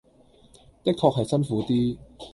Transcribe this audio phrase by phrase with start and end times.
[0.83, 1.97] 的確係辛苦啲